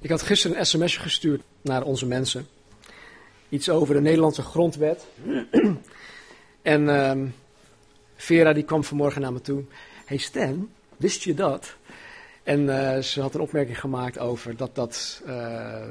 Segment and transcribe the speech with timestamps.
[0.00, 2.46] Ik had gisteren een sms'je gestuurd naar onze mensen.
[3.48, 5.06] Iets over de Nederlandse grondwet.
[6.62, 7.26] en ehm,
[8.16, 9.64] Vera die kwam vanmorgen naar me toe.
[10.04, 11.74] Hey Stan, wist je dat?
[12.42, 15.86] En eh, ze had een opmerking gemaakt over dat dat eh,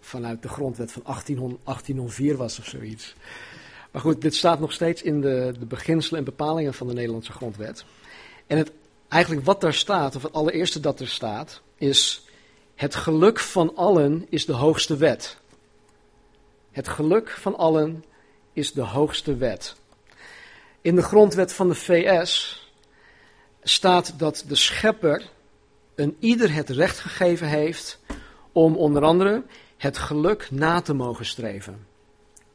[0.00, 3.14] vanuit de grondwet van 1800, 1804 was of zoiets.
[3.90, 7.32] Maar goed, dit staat nog steeds in de, de beginselen en bepalingen van de Nederlandse
[7.32, 7.84] grondwet.
[8.46, 8.72] En het,
[9.08, 12.24] eigenlijk wat daar staat, of het allereerste dat er staat, is
[12.84, 15.36] het geluk van allen is de hoogste wet.
[16.70, 18.04] Het geluk van allen
[18.52, 19.76] is de hoogste wet.
[20.80, 22.62] In de grondwet van de VS
[23.62, 25.30] staat dat de schepper
[25.94, 28.00] een ieder het recht gegeven heeft
[28.52, 29.42] om onder andere
[29.76, 31.86] het geluk na te mogen streven.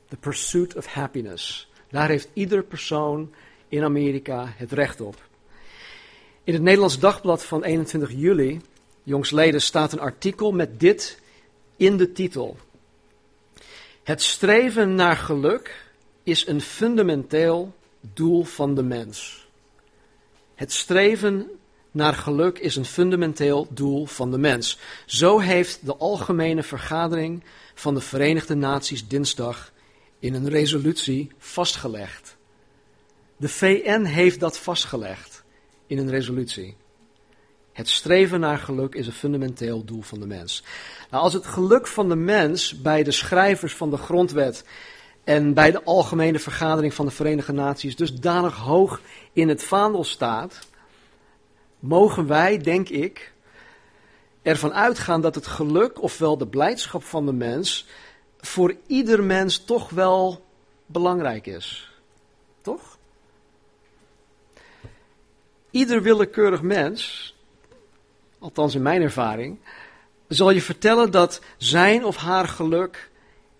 [0.07, 1.71] The pursuit of happiness.
[1.89, 3.33] Daar heeft ieder persoon
[3.67, 5.27] in Amerika het recht op.
[6.43, 8.61] In het Nederlands Dagblad van 21 juli
[9.03, 11.19] jongsleden staat een artikel met dit
[11.75, 12.57] in de titel.
[14.03, 15.85] Het streven naar geluk
[16.23, 17.75] is een fundamenteel
[18.13, 19.47] doel van de mens.
[20.55, 21.49] Het streven
[21.91, 24.77] naar geluk is een fundamenteel doel van de mens.
[25.05, 29.71] Zo heeft de Algemene Vergadering van de Verenigde Naties dinsdag
[30.19, 32.37] in een resolutie vastgelegd.
[33.37, 35.43] De VN heeft dat vastgelegd
[35.87, 36.75] in een resolutie.
[37.79, 40.63] Het streven naar geluk is een fundamenteel doel van de mens.
[41.09, 44.63] Nou, als het geluk van de mens bij de schrijvers van de grondwet
[45.23, 49.01] en bij de Algemene Vergadering van de Verenigde Naties dusdanig hoog
[49.33, 50.59] in het vaandel staat,
[51.79, 53.33] mogen wij, denk ik,
[54.41, 57.87] ervan uitgaan dat het geluk, ofwel de blijdschap van de mens,
[58.39, 60.45] voor ieder mens toch wel
[60.85, 61.91] belangrijk is.
[62.61, 62.97] Toch?
[65.71, 67.33] Ieder willekeurig mens
[68.39, 69.59] althans in mijn ervaring,
[70.27, 73.09] zal je vertellen dat zijn of haar geluk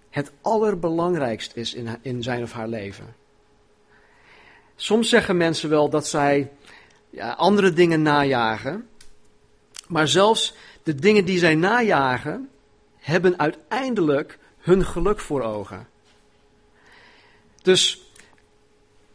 [0.10, 3.16] het allerbelangrijkst is in, in zijn of haar leven.
[4.76, 6.52] Soms zeggen mensen wel dat zij
[7.10, 8.88] ja, andere dingen najagen,
[9.88, 12.50] maar zelfs de dingen die zij najagen,
[12.98, 15.88] hebben uiteindelijk hun geluk voor ogen.
[17.62, 18.12] Dus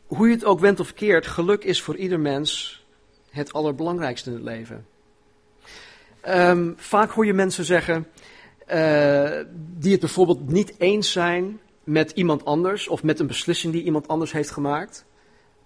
[0.07, 2.83] hoe je het ook went of keert, geluk is voor ieder mens
[3.31, 4.87] het allerbelangrijkste in het leven.
[6.29, 8.07] Um, vaak hoor je mensen zeggen
[8.73, 9.31] uh,
[9.77, 14.09] die het bijvoorbeeld niet eens zijn met iemand anders of met een beslissing die iemand
[14.09, 15.05] anders heeft gemaakt.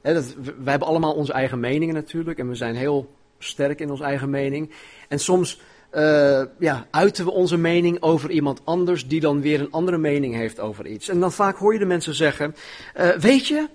[0.03, 4.05] Dat, wij hebben allemaal onze eigen meningen natuurlijk en we zijn heel sterk in onze
[4.05, 4.73] eigen mening.
[5.09, 5.61] En soms
[5.93, 10.35] uh, ja, uiten we onze mening over iemand anders die dan weer een andere mening
[10.35, 11.09] heeft over iets.
[11.09, 12.55] En dan vaak hoor je de mensen zeggen,
[12.97, 13.69] uh, weet je,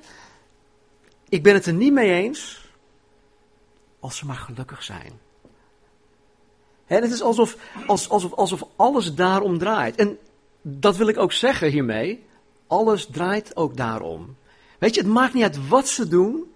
[1.29, 2.69] ik ben het er niet mee eens
[3.99, 5.22] als ze maar gelukkig zijn
[7.01, 7.21] het is
[8.35, 9.95] alsof alles daarom draait.
[9.95, 10.17] En
[10.61, 12.25] dat wil ik ook zeggen hiermee.
[12.67, 14.35] Alles draait ook daarom.
[14.79, 16.51] Weet je, het maakt niet uit wat ze doen,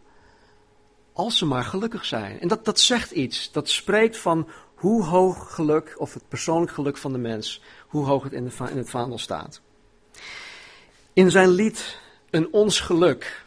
[1.13, 2.39] als ze maar gelukkig zijn.
[2.39, 3.51] En dat, dat zegt iets.
[3.51, 8.23] Dat spreekt van hoe hoog geluk, of het persoonlijk geluk van de mens, hoe hoog
[8.23, 9.61] het in, de, in het vaandel staat.
[11.13, 11.99] In zijn lied
[12.29, 13.45] Een Ons Geluk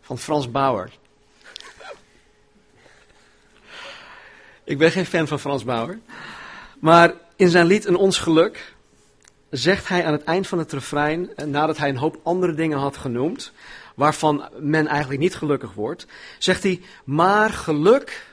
[0.00, 0.97] van Frans Bauer.
[4.68, 5.98] Ik ben geen fan van Frans Bauer.
[6.80, 8.74] Maar in zijn lied Een Ons Geluk
[9.50, 12.78] zegt hij aan het eind van het refrein, eh, nadat hij een hoop andere dingen
[12.78, 13.52] had genoemd,
[13.94, 16.06] waarvan men eigenlijk niet gelukkig wordt,
[16.38, 18.26] zegt hij, maar geluk,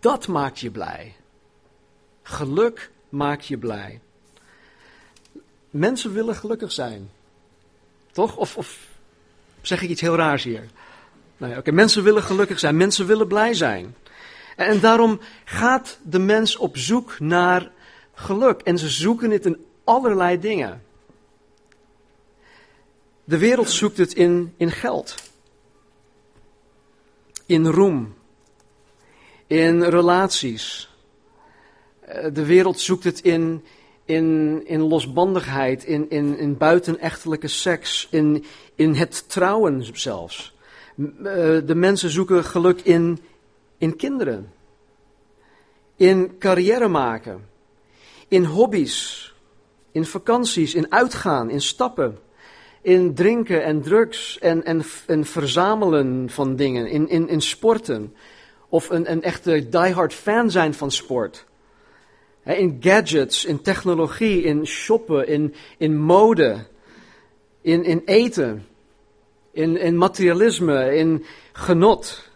[0.00, 1.14] dat maakt je blij.
[2.22, 4.00] Geluk maakt je blij.
[5.70, 7.10] Mensen willen gelukkig zijn.
[8.10, 8.36] Toch?
[8.36, 8.78] Of,
[9.60, 10.68] zeg ik iets heel raars hier?
[11.36, 12.76] Nee, oké, mensen willen gelukkig zijn.
[12.76, 13.94] Mensen willen blij zijn.
[14.56, 17.70] En daarom gaat de mens op zoek naar
[18.14, 18.60] geluk.
[18.60, 20.82] En ze zoeken het in allerlei dingen.
[23.24, 25.14] De wereld zoekt het in, in geld,
[27.46, 28.14] in roem,
[29.46, 30.90] in relaties.
[32.00, 33.64] Eh, de wereld zoekt het in,
[34.04, 38.44] in, in losbandigheid, in, in, in buitenechtelijke seks, in,
[38.74, 40.56] in het trouwen zelfs.
[40.96, 41.04] Eh,
[41.64, 43.18] de mensen zoeken geluk in,
[43.82, 44.52] in kinderen,
[45.96, 47.48] in carrière maken,
[48.28, 49.34] in hobby's,
[49.92, 52.18] in vakanties, in uitgaan, in stappen,
[52.82, 58.14] in drinken en drugs en, en, en verzamelen van dingen, in, in, in sporten.
[58.68, 61.44] Of een, een echte diehard fan zijn van sport.
[62.44, 66.66] In gadgets, in technologie, in shoppen, in, in mode,
[67.60, 68.66] in, in eten,
[69.50, 72.30] in, in materialisme, in genot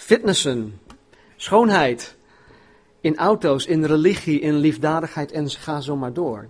[0.00, 0.80] fitnessen,
[1.36, 2.16] schoonheid,
[3.00, 6.48] in auto's, in religie, in liefdadigheid en ga zo maar door.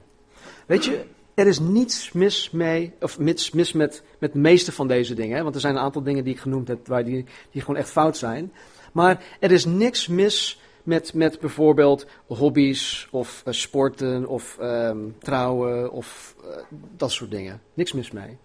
[0.67, 1.05] Weet je,
[1.35, 5.37] er is niets mis mee, of mis, mis met, met de meeste van deze dingen.
[5.37, 5.43] Hè?
[5.43, 7.91] Want er zijn een aantal dingen die ik genoemd heb waar die, die gewoon echt
[7.91, 8.53] fout zijn.
[8.93, 15.93] Maar er is niks mis met, met bijvoorbeeld hobby's of uh, sporten of um, trouwen
[15.93, 16.57] of uh,
[16.97, 17.61] dat soort dingen.
[17.75, 18.39] Niks mis mee.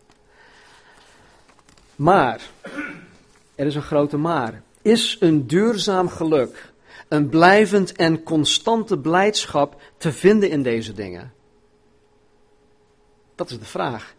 [1.95, 2.41] Maar,
[3.55, 4.61] er is een grote maar.
[4.85, 6.73] Is een duurzaam geluk,
[7.07, 11.33] een blijvend en constante blijdschap te vinden in deze dingen?
[13.35, 14.15] Dat is de vraag.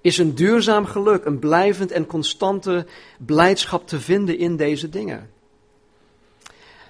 [0.00, 2.86] Is een duurzaam geluk, een blijvend en constante
[3.18, 5.30] blijdschap te vinden in deze dingen?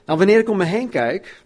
[0.05, 1.43] Nou, wanneer ik om me heen kijk,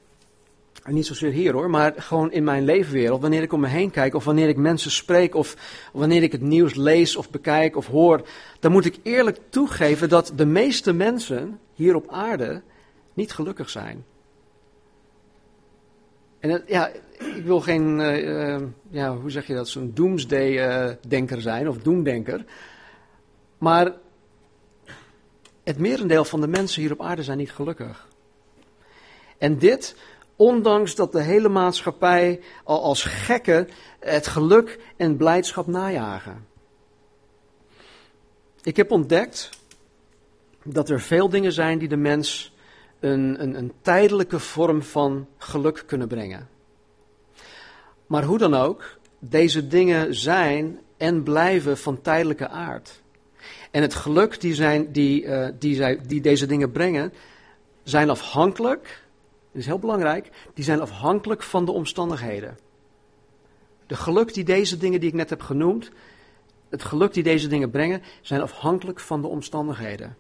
[0.83, 3.91] en niet zozeer hier hoor, maar gewoon in mijn leefwereld, wanneer ik om me heen
[3.91, 5.57] kijk, of wanneer ik mensen spreek, of
[5.93, 8.29] wanneer ik het nieuws lees of bekijk of hoor,
[8.61, 12.63] dan moet ik eerlijk toegeven dat de meeste mensen hier op aarde
[13.15, 14.05] niet gelukkig zijn.
[16.39, 18.61] En ja, ik wil geen, uh,
[18.91, 22.45] ja, hoe zeg je dat, zo'n doomsday-denker zijn, of doemdenker.
[23.59, 23.93] Maar
[25.65, 28.09] het merendeel van de mensen hier op aarde zijn niet gelukkig.
[29.39, 29.97] En dit,
[30.41, 36.47] ondanks dat de hele maatschappij al als gekken het geluk en blijdschap najagen.
[38.63, 39.49] Ik heb ontdekt
[40.65, 42.55] dat er veel dingen zijn die de mens
[43.01, 46.49] een, een, een tijdelijke vorm van geluk kunnen brengen.
[48.07, 53.03] Maar hoe dan ook, deze dingen zijn en blijven van tijdelijke aard.
[53.71, 57.13] En het geluk die, zijn, die, uh, die, zij, die deze dingen brengen,
[57.83, 59.09] zijn afhankelijk
[59.53, 62.59] dat is heel belangrijk, die zijn afhankelijk van de omstandigheden.
[63.87, 65.91] De geluk die deze dingen die ik net heb genoemd,
[66.69, 70.17] het geluk die deze dingen brengen, zijn afhankelijk van de omstandigheden.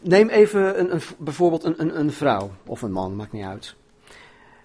[0.00, 3.74] Neem even een, een, bijvoorbeeld een, een, een vrouw of een man, maakt niet uit.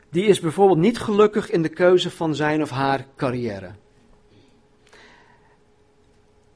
[0.10, 3.72] Die is bijvoorbeeld niet gelukkig in de keuze van zijn of haar carrière.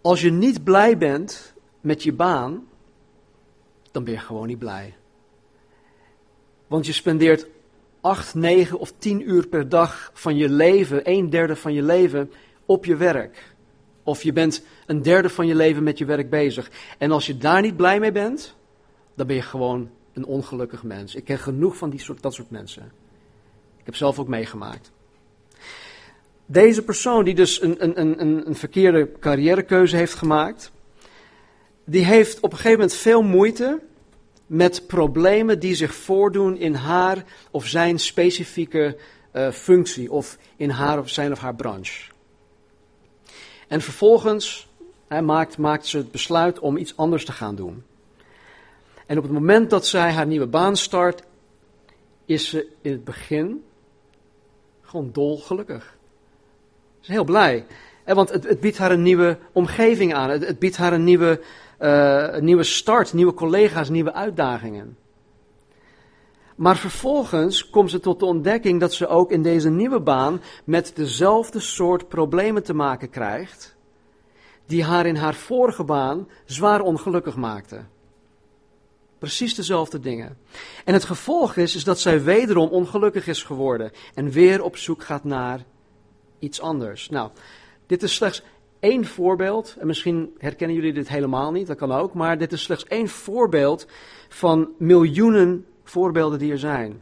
[0.01, 2.67] Als je niet blij bent met je baan,
[3.91, 4.95] dan ben je gewoon niet blij.
[6.71, 7.47] Want je spendeert
[8.01, 12.31] 8, 9 of 10 uur per dag van je leven, een derde van je leven,
[12.65, 13.55] op je werk.
[14.03, 16.71] Of je bent een derde van je leven met je werk bezig.
[16.97, 18.55] En als je daar niet blij mee bent,
[19.15, 21.15] dan ben je gewoon een ongelukkig mens.
[21.15, 22.91] Ik ken genoeg van die soort, dat soort mensen.
[23.77, 24.91] Ik heb zelf ook meegemaakt.
[26.45, 30.71] Deze persoon die dus een, een, een, een verkeerde carrièrekeuze heeft gemaakt,
[31.85, 33.79] die heeft op een gegeven moment veel moeite
[34.51, 38.97] met problemen die zich voordoen in haar of zijn specifieke
[39.33, 42.11] uh, functie of in haar of zijn of haar branche.
[43.67, 44.67] En vervolgens
[45.23, 47.83] maakt, maakt ze het besluit om iets anders te gaan doen.
[49.05, 51.23] En op het moment dat zij haar nieuwe baan start,
[52.25, 53.63] is ze in het begin
[54.81, 55.97] gewoon dolgelukkig.
[56.99, 57.65] Ze is heel blij.
[58.05, 60.29] Want het, het, biedt haar een nieuwe omgeving aan.
[60.29, 61.41] Het biedt haar een nieuwe
[61.81, 64.97] uh, een nieuwe start, nieuwe collega's, nieuwe uitdagingen.
[66.55, 70.91] Maar vervolgens komt ze tot de ontdekking dat ze ook in deze nieuwe baan met
[70.95, 73.75] dezelfde soort problemen te maken krijgt,
[74.65, 77.89] die haar in haar vorige baan zwaar ongelukkig maakten.
[79.19, 80.37] Precies dezelfde dingen.
[80.85, 85.03] En het gevolg is, is dat zij wederom ongelukkig is geworden en weer op zoek
[85.03, 85.65] gaat naar
[86.39, 87.09] iets anders.
[87.09, 87.29] Nou,
[87.85, 88.43] dit is slechts
[88.81, 92.63] één voorbeeld, en misschien herkennen jullie dit helemaal niet, dat kan ook, maar dit is
[92.63, 93.87] slechts één voorbeeld
[94.29, 97.01] van miljoenen voorbeelden die er zijn.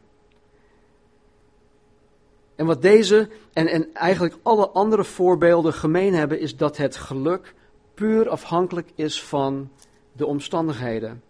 [2.55, 7.53] En wat deze en, en eigenlijk alle andere voorbeelden gemeen hebben, is dat het geluk
[7.93, 9.69] puur afhankelijk is van
[10.11, 11.23] de omstandigheden.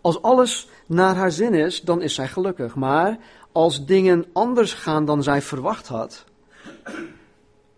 [0.00, 2.74] Als alles naar haar zin is, dan is zij gelukkig.
[2.74, 3.18] Maar
[3.52, 6.24] als dingen anders gaan dan zij verwacht had,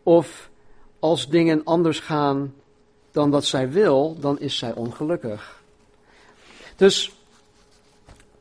[0.02, 0.50] of
[0.98, 2.54] als dingen anders gaan
[3.10, 5.62] dan dat zij wil, dan is zij ongelukkig.
[6.76, 7.12] Dus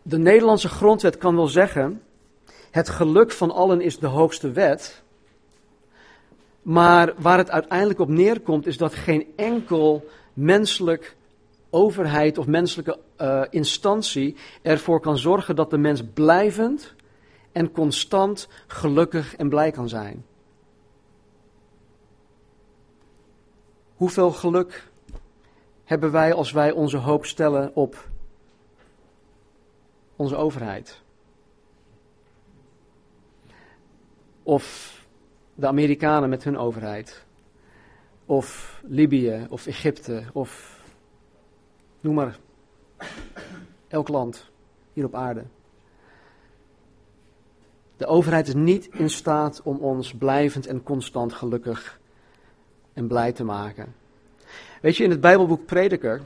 [0.01, 2.01] de Nederlandse grondwet kan wel zeggen:
[2.71, 5.01] het geluk van allen is de hoogste wet.
[6.61, 11.15] Maar waar het uiteindelijk op neerkomt, is dat geen enkel menselijk
[11.69, 16.93] overheid of menselijke uh, instantie ervoor kan zorgen dat de mens blijvend
[17.51, 20.25] en constant gelukkig en blij kan zijn.
[23.97, 24.89] Hoeveel geluk
[25.83, 28.09] hebben wij als wij onze hoop stellen op
[30.15, 31.01] onze overheid?
[34.43, 34.95] Of
[35.55, 37.25] de Amerikanen met hun overheid?
[38.25, 40.81] Of Libië of Egypte of
[41.99, 42.39] noem maar
[43.87, 44.49] elk land
[44.93, 45.43] hier op aarde.
[47.97, 51.99] De overheid is niet in staat om ons blijvend en constant gelukkig
[52.97, 53.95] en blij te maken.
[54.81, 56.21] Weet je, in het Bijbelboek Prediker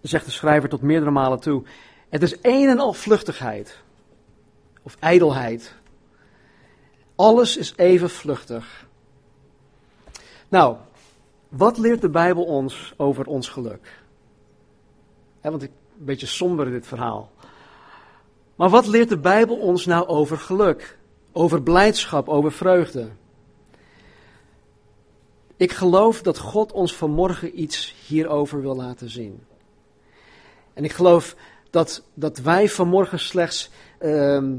[0.00, 1.62] zegt de schrijver tot meerdere malen toe:
[2.08, 3.82] het is een en al vluchtigheid
[4.82, 5.74] of ijdelheid.
[7.14, 8.86] Alles is even vluchtig.
[10.48, 10.76] Nou,
[11.48, 14.00] wat leert de Bijbel ons over ons geluk?
[15.40, 17.30] want ik, een beetje somber dit verhaal.
[18.54, 20.98] Maar wat leert de Bijbel ons nou over geluk?
[21.32, 23.08] Over blijdschap, over vreugde?
[25.56, 29.44] Ik geloof dat God ons vanmorgen iets hierover wil laten zien.
[30.74, 31.36] En ik geloof
[31.70, 34.56] dat, dat wij vanmorgen slechts ehm,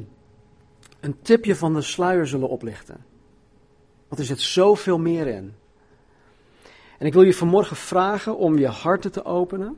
[1.00, 3.06] een tipje van de sluier zullen oplichten.
[4.08, 5.54] Want er zit zoveel meer in.
[7.00, 9.78] En ik wil je vanmorgen vragen om je harten te openen.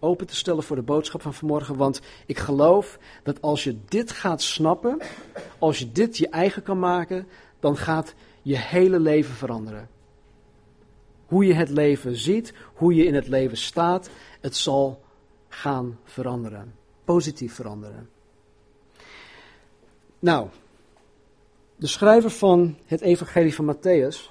[0.00, 1.76] Open te stellen voor de boodschap van vanmorgen.
[1.76, 4.98] Want ik geloof dat als je dit gaat snappen,
[5.58, 7.28] als je dit je eigen kan maken,
[7.60, 9.88] dan gaat je hele leven veranderen.
[11.34, 14.10] Hoe je het leven ziet, hoe je in het leven staat,
[14.40, 15.00] het zal
[15.48, 16.74] gaan veranderen.
[17.04, 18.08] Positief veranderen.
[20.18, 20.48] Nou,
[21.76, 24.30] de schrijver van het Evangelie van Matthäus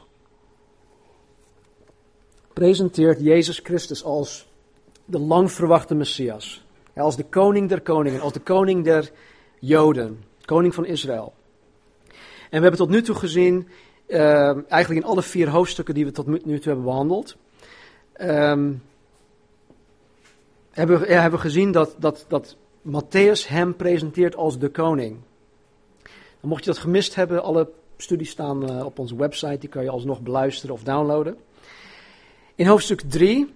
[2.54, 4.48] presenteert Jezus Christus als
[5.06, 6.66] de lang verwachte Messias.
[6.96, 9.12] Als de koning der koningen, als de koning der
[9.60, 11.34] Joden, koning van Israël.
[12.50, 13.68] En we hebben tot nu toe gezien,
[14.08, 17.36] uh, eigenlijk in alle vier hoofdstukken die we tot nu toe hebben behandeld,
[18.22, 18.84] um,
[20.72, 25.18] hebben, we, hebben gezien dat, dat, dat Matthäus hem presenteert als de koning.
[26.40, 29.90] Mocht je dat gemist hebben, alle studies staan uh, op onze website, die kan je
[29.90, 31.38] alsnog beluisteren of downloaden.
[32.56, 33.54] In hoofdstuk 3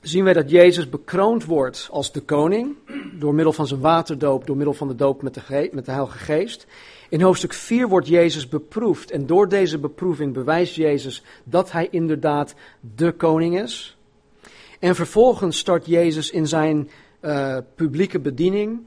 [0.00, 2.76] zien wij dat Jezus bekroond wordt als de koning,
[3.18, 6.18] door middel van zijn waterdoop, door middel van de doop met de, met de Heilige
[6.18, 6.66] Geest.
[7.10, 12.54] In hoofdstuk 4 wordt Jezus beproefd en door deze beproeving bewijst Jezus dat hij inderdaad
[12.94, 13.96] de koning is.
[14.78, 16.90] En vervolgens start Jezus in zijn
[17.20, 18.80] uh, publieke bediening.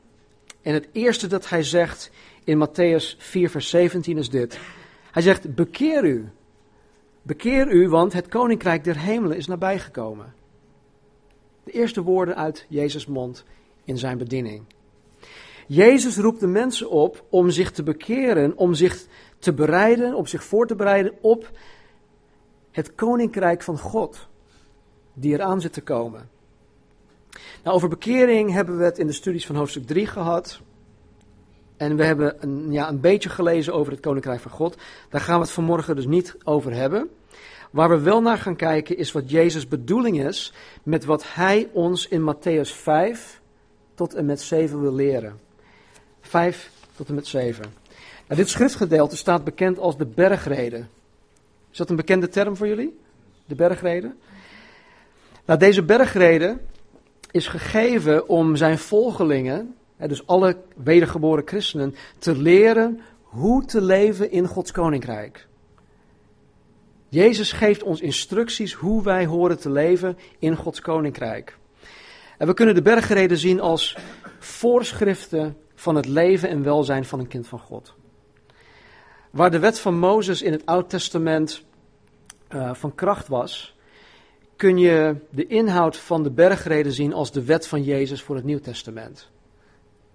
[0.62, 2.12] En het eerste dat hij zegt
[2.44, 4.60] in Matthäus 4, vers 17 is dit.
[5.12, 6.30] Hij zegt: Bekeer u.
[7.22, 10.34] Bekeer u, want het koninkrijk der hemelen is nabijgekomen.
[11.64, 13.44] De eerste woorden uit Jezus' mond
[13.84, 14.64] in zijn bediening.
[15.68, 19.06] Jezus roept de mensen op om zich te bekeren, om zich
[19.40, 21.52] te bereiden, om zich voor te bereiden op
[22.72, 24.28] het koninkrijk van God,
[25.14, 26.30] die eraan zit te komen.
[27.64, 30.62] Nou, over bekering hebben we het in de studies van hoofdstuk 3 gehad.
[31.78, 32.38] En we hebben
[32.72, 34.78] ja, een beetje gelezen over het koninkrijk van God.
[35.10, 37.10] Daar gaan we het vanmorgen dus niet over hebben.
[37.72, 40.54] Waar we wel naar gaan kijken is wat Jezus' bedoeling is
[40.84, 43.42] met wat hij ons in Matthäus 5
[43.96, 45.40] tot en met 7 wil leren.
[46.24, 47.64] 5 tot en met 7.
[48.28, 50.90] Nou, dit schriftgedeelte staat bekend als de bergreden.
[51.72, 53.00] Is dat een bekende term voor jullie?
[53.46, 54.18] De bergreden?
[55.46, 56.62] Nou, deze bergreden
[57.32, 64.48] is gegeven om zijn volgelingen, dus alle wedergeboren christenen, te leren hoe te leven in
[64.48, 65.48] Gods koninkrijk.
[67.10, 71.58] Jezus geeft ons instructies hoe wij horen te leven in Gods koninkrijk.
[72.38, 73.98] En we kunnen de bergreden zien als
[74.40, 77.94] voorschriften van het leven en welzijn van een kind van God.
[79.30, 81.64] Waar de wet van Mozes in het Oud Testament
[82.50, 83.76] uh, van kracht was,
[84.56, 88.44] kun je de inhoud van de bergreden zien als de wet van Jezus voor het
[88.44, 89.30] Nieuw Testament.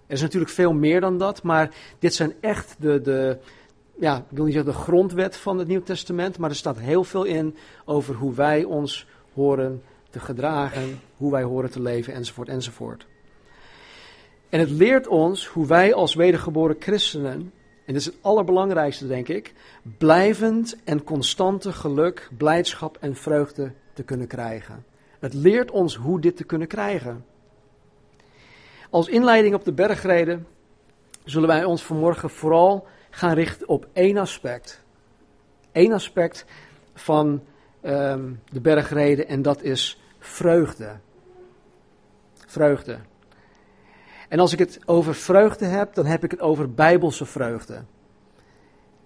[0.06, 3.38] Er is natuurlijk veel meer dan dat, maar dit zijn echt de, de,
[3.94, 7.04] ja, ik wil niet zeggen de grondwet van het Nieuw Testament, maar er staat heel
[7.04, 12.48] veel in over hoe wij ons horen te gedragen, hoe wij horen te leven, enzovoort,
[12.48, 13.06] enzovoort.
[14.48, 17.52] En het leert ons hoe wij als wedergeboren christenen,
[17.84, 19.54] en dit is het allerbelangrijkste denk ik,
[19.98, 24.84] blijvend en constante geluk, blijdschap en vreugde te kunnen krijgen.
[25.18, 27.24] Het leert ons hoe dit te kunnen krijgen.
[28.90, 30.46] Als inleiding op de bergreden
[31.24, 34.84] zullen wij ons vanmorgen vooral gaan richten op één aspect.
[35.72, 36.44] Eén aspect
[36.94, 37.42] van
[37.82, 40.96] um, de bergreden en dat is vreugde.
[42.46, 42.98] Vreugde.
[44.28, 47.74] En als ik het over vreugde heb, dan heb ik het over bijbelse vreugde.
[47.74, 47.86] En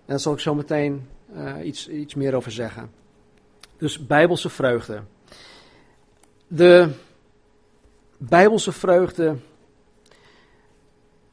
[0.06, 2.90] daar zal ik zo meteen uh, iets, iets meer over zeggen.
[3.76, 5.02] Dus bijbelse vreugde.
[6.46, 6.90] De
[8.18, 9.36] bijbelse vreugde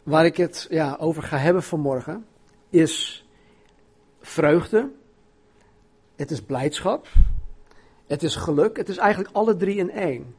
[0.04, 2.26] waar ik het ja, over ga hebben vanmorgen
[2.70, 3.26] is
[4.22, 4.90] vreugde.
[6.16, 7.08] Het is blijdschap.
[8.08, 8.78] Het is geluk.
[8.78, 10.36] Het is eigenlijk alle drie in één.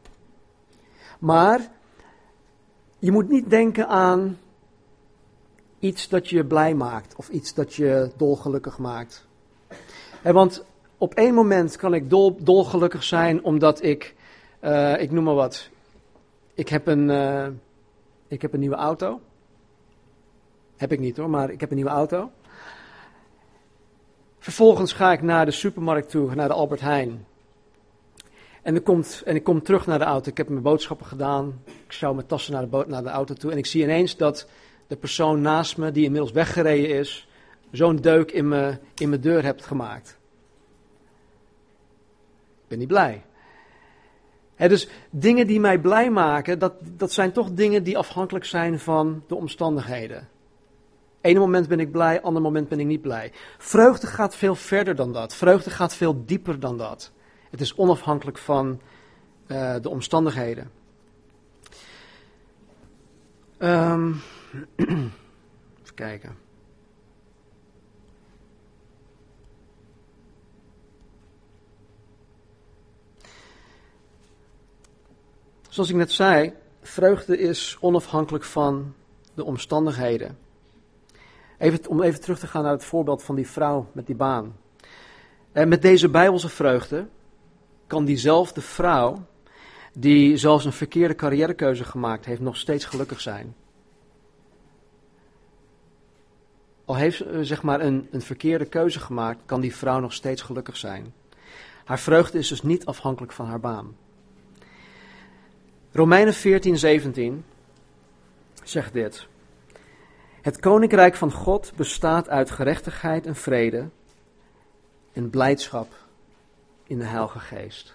[1.19, 1.71] Maar
[3.01, 4.39] je moet niet denken aan
[5.79, 9.27] iets dat je blij maakt of iets dat je dolgelukkig maakt.
[10.23, 10.65] En want
[10.99, 14.15] op één moment kan ik dol, dolgelukkig zijn omdat ik,
[14.61, 15.69] uh, ik noem maar wat,
[16.55, 17.47] ik heb een, uh,
[18.29, 19.21] ik heb een nieuwe auto.
[20.77, 22.31] Heb ik niet hoor, maar ik heb een nieuwe auto.
[24.39, 27.27] Vervolgens ga ik naar de supermarkt toe, naar de Albert Heijn.
[28.63, 30.31] En, er komt, en ik kom terug naar de auto.
[30.31, 31.63] Ik heb mijn boodschappen gedaan.
[31.65, 33.51] Ik sjouw mijn tassen naar de, naar de auto toe.
[33.51, 34.49] En ik zie ineens dat
[34.87, 37.29] de persoon naast me, die inmiddels weggereden is,
[37.71, 40.19] zo'n deuk in mijn, in mijn deur hebt gemaakt.
[42.63, 43.25] Ik ben niet blij.
[44.57, 49.25] dus dingen die mij blij maken, dat, dat zijn toch dingen die afhankelijk zijn van
[49.27, 50.29] de omstandigheden.
[51.21, 53.33] Ene moment ben ik blij, ander moment ben ik niet blij.
[53.59, 55.35] Vreugde gaat veel verder dan dat.
[55.35, 57.13] Vreugde gaat veel dieper dan dat.
[57.51, 58.81] Het is onafhankelijk van
[59.47, 60.71] uh, de omstandigheden.
[63.59, 64.21] Um,
[64.77, 66.37] even kijken.
[75.69, 76.53] Zoals ik net zei,
[76.83, 78.95] vreugde is onafhankelijk van
[79.35, 80.39] de omstandigheden.
[81.59, 84.57] Even, om even terug te gaan naar het voorbeeld van die vrouw met die baan.
[85.53, 87.07] En met deze bijbelse vreugde
[87.91, 89.27] kan diezelfde vrouw,
[89.93, 93.55] die zelfs een verkeerde carrièrekeuze gemaakt heeft, nog steeds gelukkig zijn.
[96.85, 100.43] Al heeft ze zeg maar een, een verkeerde keuze gemaakt, kan die vrouw nog steeds
[100.43, 101.15] gelukkig zijn.
[101.85, 103.97] Haar vreugde is dus niet afhankelijk van haar baan.
[105.93, 107.45] Romeinen 14, 17
[108.63, 109.27] zegt dit.
[110.43, 113.89] Het koninkrijk van God bestaat uit gerechtigheid en vrede
[115.13, 116.09] en blijdschap
[116.91, 117.95] in de Heilige Geest.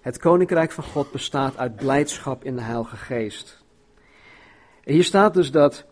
[0.00, 3.64] Het koninkrijk van God bestaat uit blijdschap in de Heilige Geest.
[4.84, 5.84] Hier staat dus dat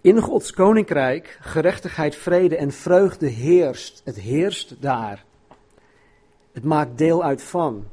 [0.00, 4.02] in Gods koninkrijk gerechtigheid, vrede en vreugde heerst.
[4.04, 5.24] Het heerst daar.
[6.52, 7.84] Het maakt deel uit van.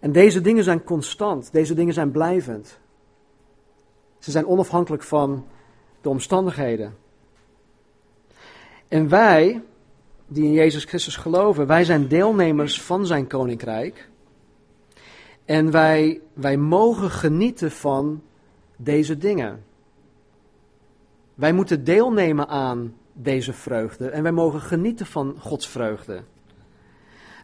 [0.00, 2.78] En deze dingen zijn constant, deze dingen zijn blijvend.
[4.18, 5.46] Ze zijn onafhankelijk van
[6.00, 6.96] de omstandigheden.
[8.88, 9.62] En wij,
[10.32, 14.10] die in Jezus Christus geloven, wij zijn deelnemers van zijn koninkrijk.
[15.44, 18.22] En wij, wij mogen genieten van
[18.76, 19.64] deze dingen.
[21.34, 26.22] Wij moeten deelnemen aan deze vreugde en wij mogen genieten van Gods vreugde.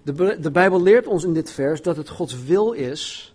[0.02, 3.34] De, de Bijbel leert ons in dit vers dat het Gods wil is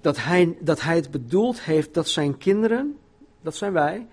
[0.00, 2.96] dat hij, dat hij het bedoeld heeft dat zijn kinderen,
[3.42, 4.06] dat zijn wij,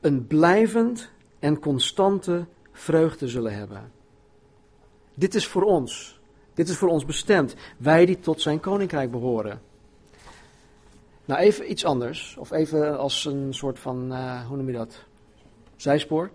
[0.00, 3.92] een blijvend en constante vreugde zullen hebben.
[5.14, 6.20] Dit is voor ons.
[6.54, 7.54] Dit is voor ons bestemd.
[7.76, 9.62] Wij die tot zijn koninkrijk behoren.
[11.24, 12.36] Nou, even iets anders.
[12.38, 15.04] Of even als een soort van, uh, hoe noem je dat?
[15.76, 16.30] Zijspoor.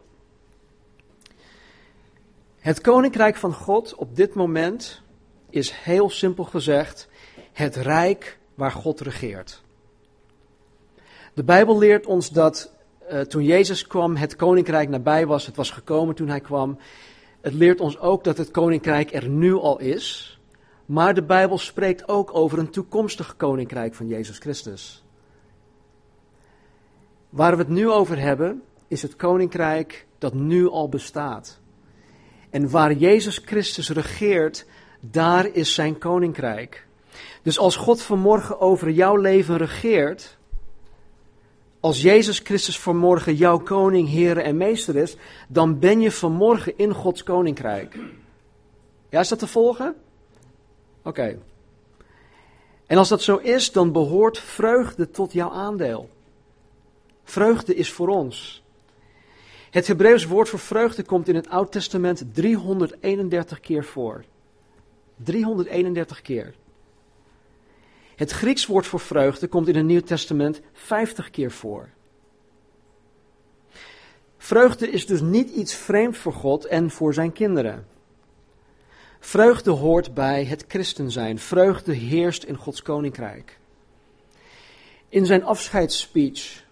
[2.60, 5.02] Het koninkrijk van God op dit moment
[5.50, 7.08] is heel simpel gezegd
[7.54, 9.62] het rijk waar God regeert.
[11.34, 12.72] De Bijbel leert ons dat
[13.12, 15.46] uh, toen Jezus kwam, het koninkrijk nabij was.
[15.46, 16.78] Het was gekomen toen hij kwam.
[17.42, 20.40] Het leert ons ook dat het koninkrijk er nu al is.
[20.86, 25.04] Maar de Bijbel spreekt ook over een toekomstig koninkrijk van Jezus Christus.
[27.30, 31.60] Waar we het nu over hebben, is het koninkrijk dat nu al bestaat.
[32.50, 34.66] En waar Jezus Christus regeert,
[35.00, 36.88] daar is zijn koninkrijk.
[37.42, 40.37] Dus als God vanmorgen over jouw leven regeert,
[41.80, 45.16] als Jezus Christus vanmorgen jouw koning, Heer en meester is,
[45.48, 47.98] dan ben je vanmorgen in Gods koninkrijk.
[49.10, 49.96] Ja, is dat te volgen?
[51.04, 51.40] Oké.
[52.86, 56.10] En als dat zo is, dan behoort vreugde tot jouw aandeel.
[57.24, 58.64] Vreugde is voor ons.
[59.70, 64.24] Het Hebreeuws woord voor vreugde komt in het Oud Testament 331 keer voor.
[65.16, 66.54] 331 keer.
[68.18, 71.90] Het Grieks woord voor vreugde komt in het Nieuw Testament 50 keer voor.
[74.38, 77.88] Vreugde is dus niet iets vreemd voor God en voor zijn kinderen.
[79.20, 81.40] Vreugde hoort bij het christen zijn.
[81.40, 83.60] Vreugde heerst in Gods koninkrijk.
[85.10, 86.66] In zijn afscheidsspeech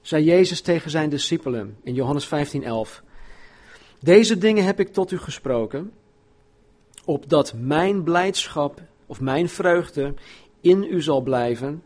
[0.00, 3.02] zei Jezus tegen zijn discipelen in Johannes 15:11:
[4.00, 5.92] Deze dingen heb ik tot u gesproken,
[7.04, 10.14] opdat mijn blijdschap of mijn vreugde
[10.60, 11.82] in u zal blijven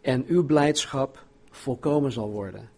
[0.00, 2.70] en uw blijdschap volkomen zal worden.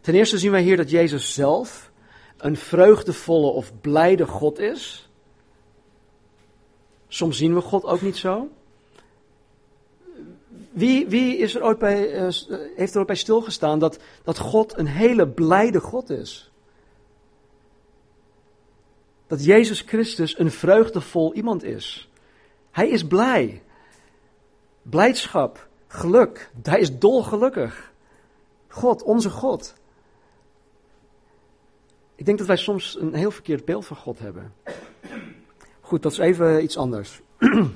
[0.00, 1.90] Ten eerste zien wij hier dat Jezus zelf
[2.36, 5.08] een vreugdevolle of blijde God is.
[7.08, 8.48] Soms zien we God ook niet zo.
[10.70, 12.28] wie, wie is er ooit bij, eh,
[12.76, 16.50] heeft er ooit bij stilgestaan dat, dat God een hele blijde God is?
[19.26, 22.08] Dat Jezus Christus een vreugdevol iemand is.
[22.70, 23.62] Hij is blij.
[24.90, 26.50] Blijdschap, geluk.
[26.62, 27.92] Hij is dolgelukkig.
[28.68, 29.74] God, onze God.
[32.14, 34.52] Ik denk dat wij soms een heel verkeerd beeld van God hebben.
[35.80, 37.20] Goed, dat is even iets anders.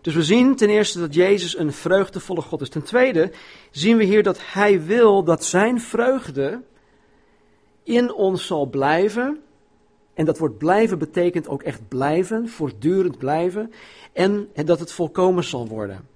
[0.00, 2.68] Dus we zien ten eerste dat Jezus een vreugdevolle God is.
[2.68, 3.32] Ten tweede
[3.70, 6.62] zien we hier dat Hij wil dat Zijn vreugde
[7.82, 9.43] in ons zal blijven.
[10.14, 13.72] En dat woord blijven betekent ook echt blijven, voortdurend blijven.
[14.12, 16.08] En dat het volkomen zal worden.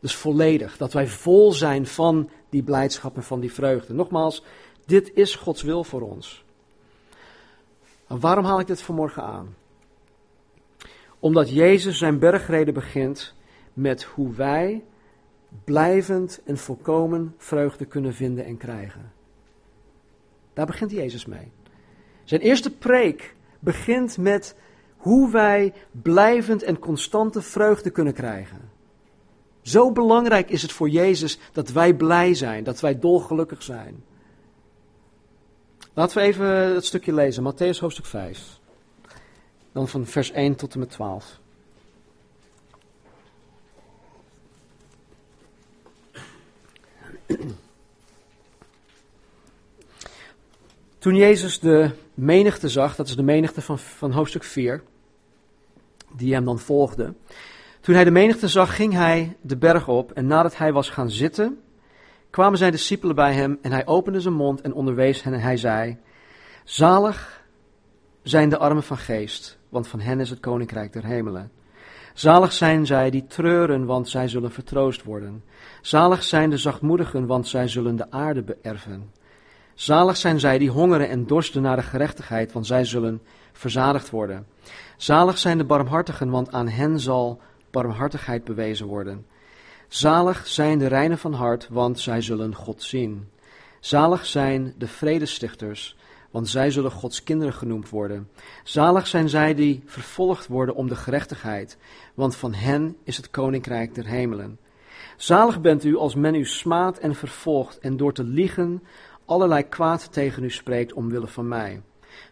[0.00, 3.94] Dus volledig, dat wij vol zijn van die blijdschap en van die vreugde.
[3.94, 4.44] Nogmaals,
[4.86, 6.44] dit is Gods wil voor ons.
[8.06, 9.54] En waarom haal ik dit vanmorgen aan?
[11.18, 13.34] Omdat Jezus zijn bergreden begint
[13.72, 14.84] met hoe wij
[15.64, 19.12] blijvend en volkomen vreugde kunnen vinden en krijgen.
[20.52, 21.52] Daar begint Jezus mee.
[22.30, 24.56] Zijn eerste preek begint met
[24.96, 28.70] hoe wij blijvend en constante vreugde kunnen krijgen.
[29.62, 34.04] Zo belangrijk is het voor Jezus dat wij blij zijn, dat wij dolgelukkig zijn.
[35.94, 38.58] Laten we even het stukje lezen, Matthäus hoofdstuk 5.
[39.72, 41.40] Dan van vers 1 tot en met 12.
[51.00, 54.82] Toen Jezus de menigte zag, dat is de menigte van, van hoofdstuk 4,
[56.16, 57.14] die hem dan volgde.
[57.80, 61.10] Toen hij de menigte zag, ging hij de berg op en nadat hij was gaan
[61.10, 61.60] zitten,
[62.30, 65.56] kwamen zijn discipelen bij hem en hij opende zijn mond en onderwees hen en hij
[65.56, 65.98] zei,
[66.64, 67.44] zalig
[68.22, 71.50] zijn de armen van geest, want van hen is het koninkrijk der hemelen.
[72.14, 75.44] Zalig zijn zij die treuren, want zij zullen vertroost worden.
[75.80, 79.19] Zalig zijn de zachtmoedigen, want zij zullen de aarde beërven.
[79.80, 84.46] Zalig zijn zij die hongeren en dorsten naar de gerechtigheid, want zij zullen verzadigd worden.
[84.96, 87.40] Zalig zijn de barmhartigen, want aan hen zal
[87.70, 89.26] barmhartigheid bewezen worden.
[89.88, 93.28] Zalig zijn de reinen van hart, want zij zullen God zien.
[93.78, 95.96] Zalig zijn de vredestichters,
[96.30, 98.28] want zij zullen Gods kinderen genoemd worden.
[98.64, 101.78] Zalig zijn zij die vervolgd worden om de gerechtigheid,
[102.14, 104.58] want van hen is het koninkrijk der hemelen.
[105.16, 108.82] Zalig bent u als men u smaadt en vervolgt en door te liegen
[109.30, 111.82] allerlei kwaad tegen u spreekt omwille van mij.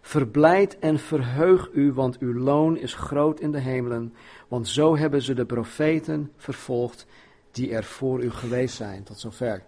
[0.00, 4.14] Verblijd en verheug u, want uw loon is groot in de hemelen,
[4.48, 7.06] want zo hebben ze de profeten vervolgd
[7.50, 9.02] die er voor u geweest zijn.
[9.02, 9.62] Tot zover.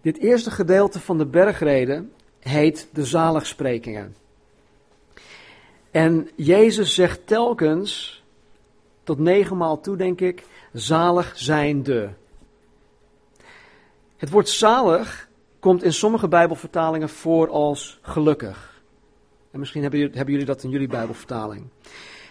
[0.00, 4.16] Dit eerste gedeelte van de bergreden heet de zaligsprekingen.
[5.90, 8.22] En Jezus zegt telkens,
[9.02, 12.08] tot negenmaal toe denk ik, zalig zijn de.
[14.16, 15.27] Het woord zalig
[15.60, 18.82] komt in sommige Bijbelvertalingen voor als gelukkig.
[19.50, 21.66] En misschien hebben jullie, dat in jullie Bijbelvertaling.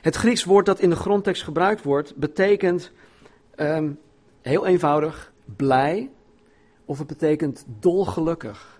[0.01, 2.91] Het Grieks woord dat in de grondtekst gebruikt wordt, betekent
[3.55, 3.91] ehm,
[4.41, 6.09] heel eenvoudig blij,
[6.85, 8.79] of het betekent dolgelukkig.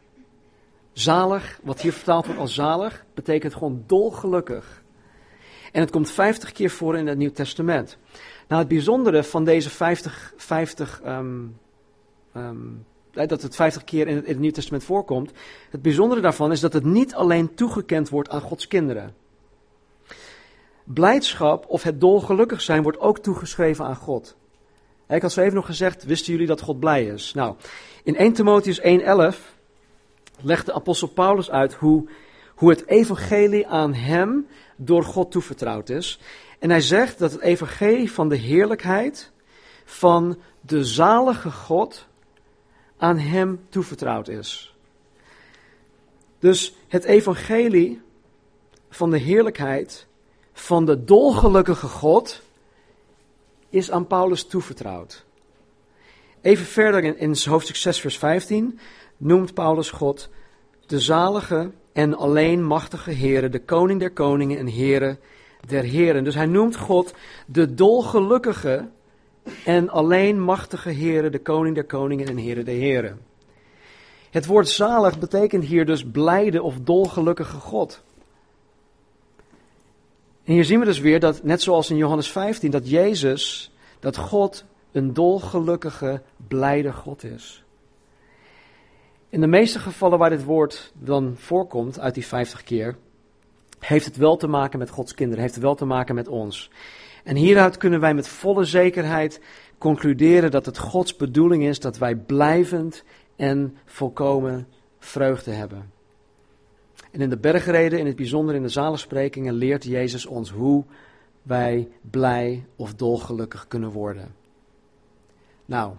[0.93, 4.83] Zalig, wat hier vertaald wordt als zalig, betekent gewoon dolgelukkig.
[5.71, 7.97] En het komt 50 keer voor in het Nieuw Testament.
[8.47, 11.57] Nou, het bijzondere van deze 50, 50 um,
[12.35, 12.85] um,
[13.25, 15.31] dat het 50 keer in het, in Nieuw Testament voorkomt,
[15.69, 19.15] het bijzondere daarvan is dat het niet alleen toegekend wordt aan Gods kinderen.
[20.83, 24.35] Blijdschap of het dolgelukkig zijn wordt ook toegeschreven aan God.
[25.07, 27.33] Ik had zo even nog gezegd, wisten jullie dat God blij is?
[27.33, 27.55] Nou,
[28.03, 29.55] in 1 Timotheus 1:11
[30.41, 32.09] legt de apostel Paulus uit hoe,
[32.55, 36.19] hoe het evangelie aan hem door God toevertrouwd is.
[36.59, 39.31] En hij zegt dat het evangelie van de heerlijkheid
[39.85, 42.07] van de zalige God
[42.97, 44.75] aan hem toevertrouwd is.
[46.39, 48.01] Dus het evangelie
[48.89, 50.07] van de heerlijkheid
[50.53, 52.41] van de dolgelukkige God
[53.69, 55.25] is aan Paulus toevertrouwd.
[56.41, 58.79] Even verder in, in hoofdstuk 6, vers 15
[59.17, 60.29] noemt Paulus God
[60.85, 65.17] de zalige en alleen machtige Heere, de koning der koningen en Heere
[65.67, 66.23] der heren.
[66.23, 67.13] Dus hij noemt God
[67.45, 68.89] de dolgelukkige
[69.65, 73.19] en alleen machtige Heere, de koning der koningen en Heere der heren.
[74.29, 78.03] Het woord zalig betekent hier dus blijde of dolgelukkige God.
[80.43, 84.17] En hier zien we dus weer dat, net zoals in Johannes 15, dat Jezus, dat
[84.17, 87.63] God een dolgelukkige, blijde God is.
[89.29, 92.97] In de meeste gevallen waar dit woord dan voorkomt, uit die 50 keer,
[93.79, 96.69] heeft het wel te maken met Gods kinderen, heeft het wel te maken met ons.
[97.27, 99.41] En hieruit kunnen wij met volle zekerheid
[99.77, 103.03] concluderen dat het Gods bedoeling is dat wij blijvend
[103.35, 104.67] en volkomen
[104.99, 105.91] vreugde hebben.
[107.11, 110.83] En in de bergreden, in het bijzonder in de zalensprekingen, leert Jezus ons hoe
[111.41, 114.35] wij blij of dolgelukkig kunnen worden.
[115.65, 115.93] Nou,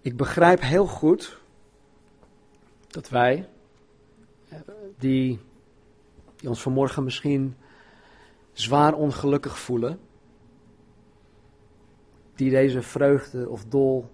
[0.00, 1.40] ik begrijp heel goed
[2.88, 3.48] dat wij,
[4.98, 5.38] die,
[6.36, 7.56] die ons vanmorgen misschien
[8.60, 9.98] zwaar ongelukkig voelen,
[12.34, 14.06] die deze vreugde of dol,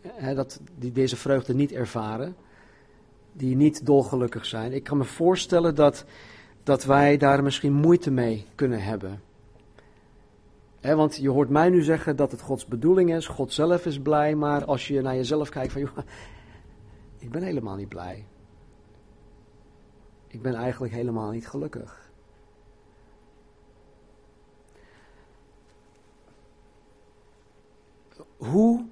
[0.00, 2.36] hè, dat, die deze vreugde niet ervaren,
[3.32, 4.72] die niet dolgelukkig zijn.
[4.72, 6.04] Ik kan me voorstellen dat,
[6.62, 9.22] dat wij daar misschien moeite mee kunnen hebben.
[10.80, 14.34] want je hoort mij nu zeggen dat het Gods bedoeling is, God zelf is blij,
[14.34, 15.98] maar als je naar jezelf kijkt van, joh,
[17.18, 18.26] ik ben helemaal niet blij.
[20.26, 22.03] Ik ben eigenlijk helemaal niet gelukkig.
[28.50, 28.86] Hoe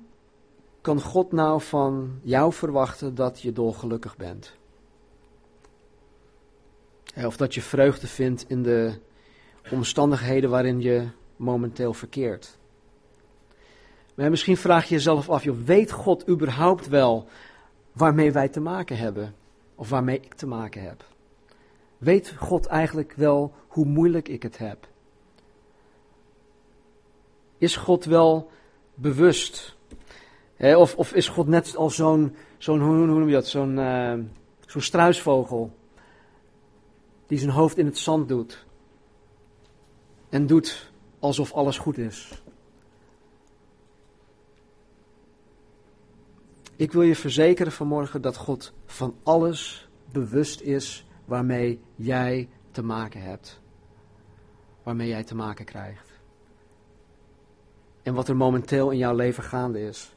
[0.80, 4.56] kan God nou van jou verwachten dat je dolgelukkig bent?
[7.16, 8.98] Of dat je vreugde vindt in de
[9.70, 12.58] omstandigheden waarin je momenteel verkeert.
[14.14, 17.28] Maar misschien vraag je jezelf af, joh, weet God überhaupt wel
[17.92, 19.34] waarmee wij te maken hebben?
[19.74, 21.04] Of waarmee ik te maken heb?
[21.98, 24.88] Weet God eigenlijk wel hoe moeilijk ik het heb?
[27.58, 28.50] Is God wel
[28.94, 29.76] bewust?
[30.58, 34.18] of, of, is God net als zo'n, zo'n hoe, noem je dat, zo'n, uh,
[34.66, 35.76] zo'n struisvogel
[37.26, 38.64] die zijn hoofd in het zand doet
[40.28, 42.42] en doet alsof alles goed is?
[46.76, 53.22] Ik wil je verzekeren vanmorgen dat God van alles bewust is waarmee jij te maken
[53.22, 53.60] hebt.
[54.82, 56.11] Waarmee jij te maken krijgt
[58.02, 60.14] en wat er momenteel in jouw leven gaande is.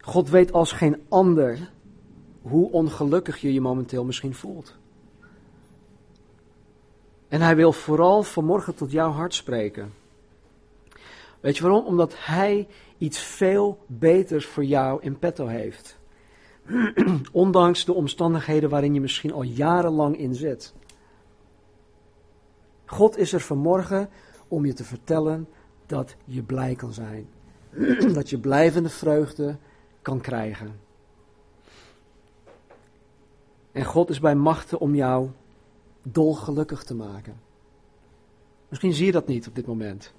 [0.00, 1.70] God weet als geen ander
[2.42, 4.76] hoe ongelukkig je je momenteel misschien voelt.
[7.28, 9.92] En hij wil vooral vanmorgen tot jouw hart spreken.
[11.40, 11.84] Weet je waarom?
[11.84, 12.68] Omdat hij
[12.98, 15.98] iets veel beters voor jou in petto heeft.
[17.32, 20.74] Ondanks de omstandigheden waarin je misschien al jarenlang in zit.
[22.84, 24.08] God is er vanmorgen
[24.48, 25.48] om je te vertellen
[25.86, 27.28] dat je blij kan zijn.
[28.14, 29.56] dat je blijvende vreugde
[30.02, 30.80] kan krijgen.
[33.72, 35.28] En God is bij machten om jou
[36.02, 37.40] dolgelukkig te maken.
[38.68, 40.14] Misschien zie je dat niet op dit moment.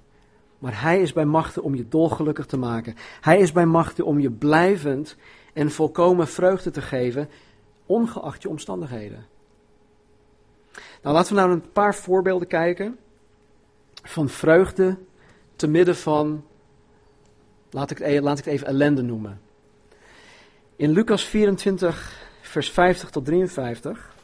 [0.58, 2.94] Maar Hij is bij machten om je dolgelukkig te maken.
[3.20, 5.16] Hij is bij machten om je blijvend
[5.52, 7.28] en volkomen vreugde te geven,
[7.86, 9.26] ongeacht je omstandigheden.
[11.02, 12.98] Nou, laten we nou een paar voorbeelden kijken
[14.02, 14.98] van vreugde
[15.56, 16.44] te midden van,
[17.70, 19.40] laat ik, het, e- laat ik het even ellende noemen.
[20.76, 24.14] In Lucas 24, vers 50 tot 53,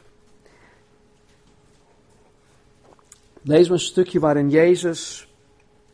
[3.41, 5.27] lezen we een stukje waarin Jezus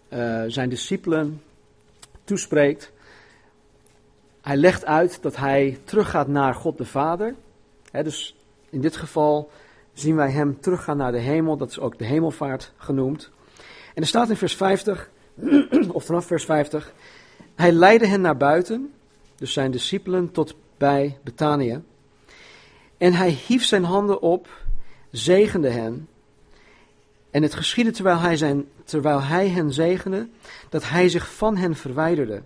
[0.10, 1.41] uh, zijn discipelen
[2.23, 2.91] toespreekt.
[4.41, 7.36] Hij legt uit dat hij teruggaat naar God de Vader.
[7.91, 8.36] dus
[8.69, 9.52] in dit geval
[9.93, 11.58] zien wij hem teruggaan naar de hemel.
[11.58, 13.30] Dat is ook de hemelvaart genoemd.
[13.93, 15.10] En er staat in vers 50:
[15.91, 16.93] of vanaf vers 50.
[17.56, 18.93] Hij leidde hen naar buiten,
[19.36, 21.82] dus zijn discipelen, tot bij Betanië.
[22.97, 24.47] En hij hief zijn handen op,
[25.12, 26.08] zegende hen.
[27.32, 30.30] En het geschiedde terwijl hij, zijn, terwijl hij hen zegende,
[30.69, 32.41] dat hij zich van hen verwijderde.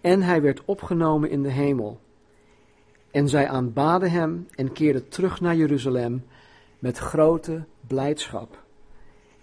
[0.00, 2.00] En hij werd opgenomen in de hemel.
[3.10, 6.24] En zij aanbaden hem en keerden terug naar Jeruzalem
[6.78, 8.61] met grote blijdschap.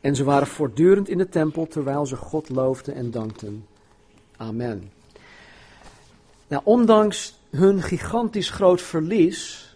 [0.02, 3.66] En ze waren voortdurend in de tempel terwijl ze God loofden en dankten.
[4.38, 4.92] Amen.
[6.48, 9.68] Nou, ondanks hun gigantisch groot verlies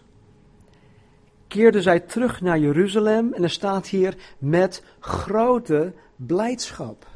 [1.48, 7.06] keerden zij terug naar Jeruzalem en er staat hier met grote blijdschap.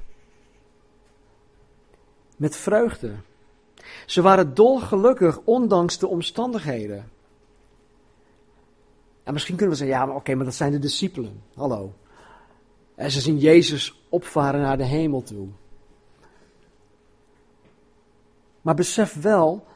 [2.37, 3.15] Met vreugde.
[4.07, 7.11] Ze waren dolgelukkig ondanks de omstandigheden.
[9.23, 11.43] En misschien kunnen we zeggen, ja, maar oké, maar dat zijn de discipelen.
[11.55, 11.93] Hallo.
[12.99, 15.49] En ze zien Jezus opvaren naar de hemel toe.
[18.61, 19.67] Maar besef wel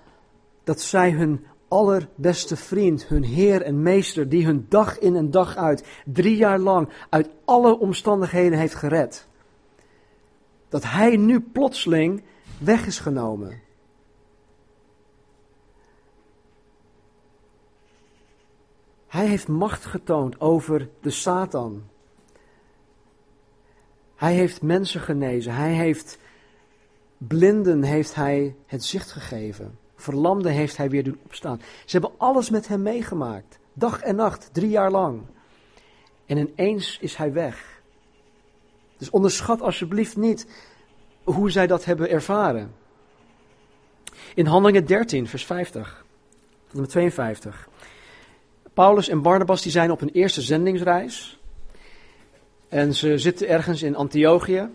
[0.64, 5.56] dat zij hun allerbeste vriend, hun Heer en Meester, die hun dag in en dag
[5.56, 9.26] uit, drie jaar lang, uit alle omstandigheden heeft gered.
[10.68, 12.22] Dat Hij nu plotseling
[12.58, 13.60] weg is genomen.
[19.06, 21.90] Hij heeft macht getoond over de Satan.
[24.22, 25.54] Hij heeft mensen genezen.
[25.54, 26.18] Hij heeft
[27.18, 29.78] blinden heeft hij het zicht gegeven.
[29.96, 31.60] Verlamden heeft hij weer doen opstaan.
[31.84, 33.58] Ze hebben alles met hem meegemaakt.
[33.72, 35.22] Dag en nacht, drie jaar lang.
[36.26, 37.82] En ineens is hij weg.
[38.96, 40.46] Dus onderschat alsjeblieft niet
[41.24, 42.74] hoe zij dat hebben ervaren.
[44.34, 46.04] In Handelingen 13, vers 50,
[46.68, 47.68] tot en 52.
[48.74, 51.41] Paulus en Barnabas die zijn op een eerste zendingsreis.
[52.72, 54.68] En ze zitten ergens in Antiochië,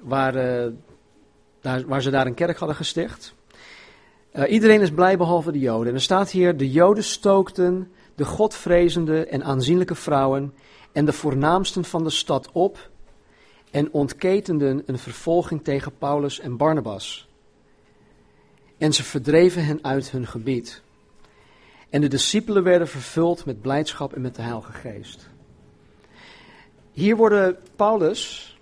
[0.00, 0.72] waar, uh,
[1.60, 3.34] daar, waar ze daar een kerk hadden gesticht.
[4.32, 5.88] Uh, iedereen is blij behalve de Joden.
[5.88, 10.54] En er staat hier: de Joden stookten de godvrezende en aanzienlijke vrouwen
[10.92, 12.90] en de voornaamsten van de stad op
[13.70, 17.28] en ontketenden een vervolging tegen Paulus en Barnabas.
[18.78, 20.82] En ze verdreven hen uit hun gebied.
[21.90, 25.30] En de discipelen werden vervuld met blijdschap en met de Heilige Geest.
[27.00, 28.58] Hier worden Paulus.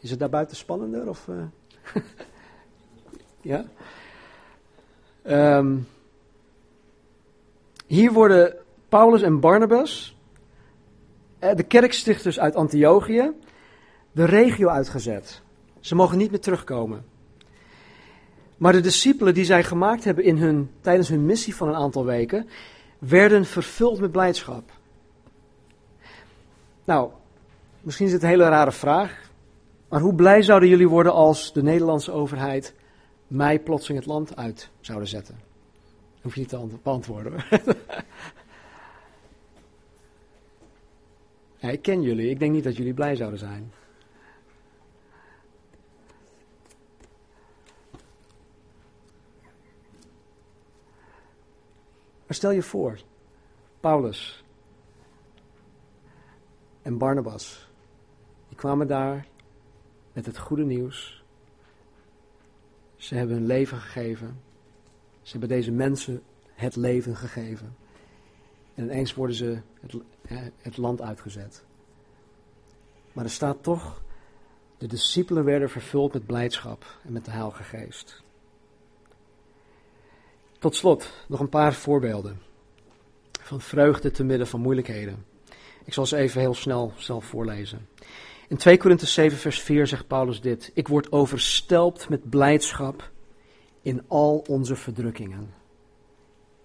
[0.00, 1.08] Is het daar buiten spannender?
[1.08, 1.42] Of, uh,
[3.52, 3.64] ja?
[5.58, 5.88] Um,
[7.86, 8.56] hier worden
[8.88, 10.16] Paulus en Barnabas,
[11.38, 13.32] eh, de kerkstichters uit Antiochië,
[14.12, 15.42] de regio uitgezet.
[15.80, 17.04] Ze mogen niet meer terugkomen.
[18.56, 22.04] Maar de discipelen die zij gemaakt hebben in hun, tijdens hun missie van een aantal
[22.04, 22.48] weken,
[22.98, 24.70] werden vervuld met blijdschap.
[26.86, 27.10] Nou,
[27.80, 29.30] misschien is het een hele rare vraag,
[29.88, 32.74] maar hoe blij zouden jullie worden als de Nederlandse overheid
[33.26, 35.40] mij plotseling het land uit zouden zetten?
[36.22, 37.44] Hoef je niet te beantwoorden
[41.72, 43.72] ik ken jullie, ik denk niet dat jullie blij zouden zijn.
[52.26, 52.98] Maar stel je voor,
[53.80, 54.44] Paulus
[56.86, 57.68] en Barnabas,
[58.48, 59.26] die kwamen daar
[60.12, 61.24] met het goede nieuws.
[62.96, 64.40] Ze hebben hun leven gegeven.
[65.22, 66.22] Ze hebben deze mensen
[66.54, 67.76] het leven gegeven.
[68.74, 71.64] En ineens worden ze het, het land uitgezet.
[73.12, 74.02] Maar er staat toch,
[74.78, 78.22] de discipelen werden vervuld met blijdschap en met de Heilige Geest.
[80.58, 82.40] Tot slot nog een paar voorbeelden
[83.40, 85.34] van vreugde te midden van moeilijkheden.
[85.86, 87.88] Ik zal ze even heel snel zelf voorlezen.
[88.48, 93.10] In 2 Korinthe 7 vers 4 zegt Paulus dit: Ik word overstelpt met blijdschap
[93.82, 95.54] in al onze verdrukkingen.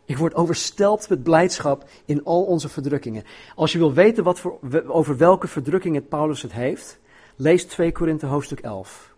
[0.05, 3.23] Ik word overstelpt met blijdschap in al onze verdrukkingen.
[3.55, 6.99] Als je wil weten wat voor, over welke verdrukkingen Paulus het heeft,
[7.35, 9.15] lees 2 Korinthe hoofdstuk 11.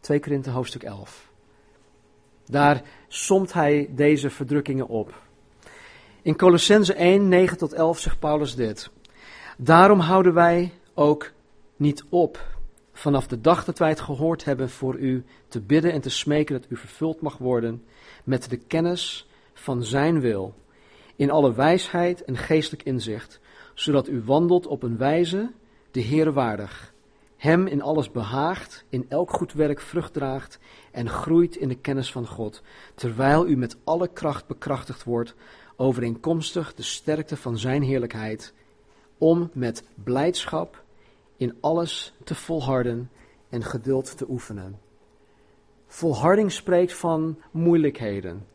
[0.00, 1.30] 2 Korinthe hoofdstuk 11.
[2.46, 5.14] Daar somt hij deze verdrukkingen op.
[6.22, 8.90] In Colossense 1, 9 tot 11 zegt Paulus dit.
[9.58, 11.32] Daarom houden wij ook
[11.76, 12.46] niet op
[12.92, 16.60] vanaf de dag dat wij het gehoord hebben voor u te bidden en te smeken
[16.60, 17.84] dat u vervuld mag worden
[18.24, 20.54] met de kennis van zijn wil,
[21.16, 23.40] in alle wijsheid en geestelijk inzicht,
[23.74, 25.52] zodat u wandelt op een wijze
[25.90, 26.92] de Heere waardig,
[27.36, 30.58] hem in alles behaagt, in elk goed werk vrucht draagt
[30.92, 32.62] en groeit in de kennis van God,
[32.94, 35.34] terwijl u met alle kracht bekrachtigd wordt,
[35.76, 38.54] overeenkomstig de sterkte van zijn heerlijkheid,
[39.18, 40.84] om met blijdschap
[41.36, 43.10] in alles te volharden
[43.48, 44.78] en geduld te oefenen.
[45.86, 48.46] Volharding spreekt van moeilijkheden.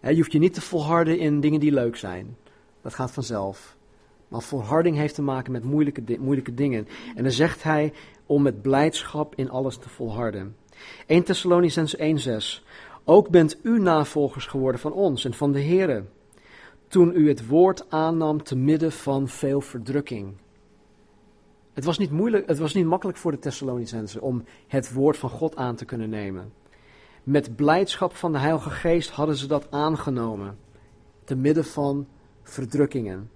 [0.00, 2.36] Je hoeft je niet te volharden in dingen die leuk zijn.
[2.82, 3.76] Dat gaat vanzelf.
[4.28, 6.88] Maar volharding heeft te maken met moeilijke, moeilijke dingen.
[7.16, 7.92] En dan zegt hij
[8.26, 10.56] om met blijdschap in alles te volharden.
[11.06, 12.64] 1 Thessalonians 1:6.
[13.04, 16.04] Ook bent u navolgers geworden van ons en van de Here.
[16.90, 20.34] Toen u het woord aannam te midden van veel verdrukking.
[21.72, 25.30] Het was niet moeilijk, het was niet makkelijk voor de Thessalonicensen om het woord van
[25.30, 26.52] God aan te kunnen nemen.
[27.22, 30.58] Met blijdschap van de Heilige Geest hadden ze dat aangenomen,
[31.24, 32.06] te midden van
[32.42, 33.30] verdrukkingen.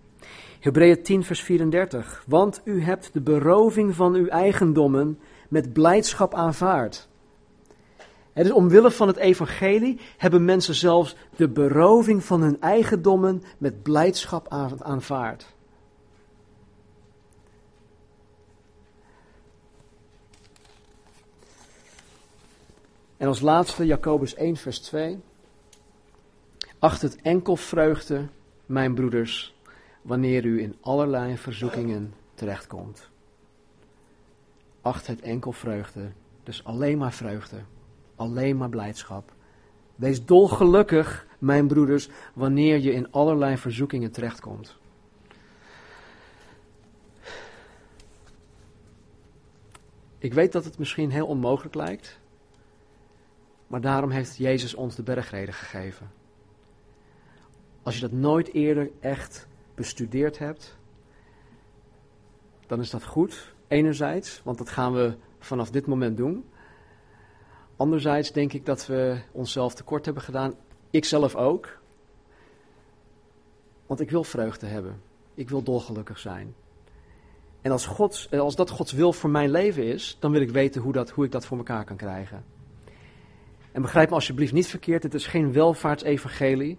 [0.61, 2.25] Hebreeën 10, vers 34.
[2.27, 5.19] Want u hebt de beroving van uw eigendommen
[5.49, 7.09] met blijdschap aanvaard.
[8.35, 14.49] Is omwille van het evangelie hebben mensen zelfs de beroving van hun eigendommen met blijdschap
[14.79, 15.55] aanvaard.
[23.17, 25.21] En als laatste Jacobus 1, vers 2.
[26.79, 28.29] Acht het enkel vreugde,
[28.67, 29.55] mijn broeders,
[30.03, 33.09] wanneer u in allerlei verzoekingen terechtkomt.
[34.81, 36.11] Acht het enkel vreugde,
[36.43, 37.57] dus alleen maar vreugde,
[38.17, 39.33] alleen maar blijdschap.
[39.95, 44.77] Wees dolgelukkig, mijn broeders, wanneer je in allerlei verzoekingen terechtkomt.
[50.19, 52.21] Ik weet dat het misschien heel onmogelijk lijkt,
[53.67, 56.11] maar daarom heeft Jezus ons de bergreden gegeven.
[57.83, 60.77] Als je dat nooit eerder echt bestudeerd hebt,
[62.67, 63.53] dan is dat goed.
[63.69, 66.45] Enerzijds, want dat gaan we vanaf dit moment doen.
[67.77, 70.55] Anderzijds denk ik dat we onszelf tekort hebben gedaan.
[70.91, 71.79] Ik zelf ook.
[73.87, 75.01] Want ik wil vreugde hebben.
[75.35, 76.55] Ik wil dolgelukkig zijn.
[77.61, 80.83] En als, Gods, als dat Gods wil voor mijn leven is, dan wil ik weten
[80.83, 82.45] hoe, dat, hoe ik dat voor elkaar kan krijgen.
[83.73, 86.79] En begrijp me alsjeblieft niet verkeerd, het is geen welvaartsevangelie.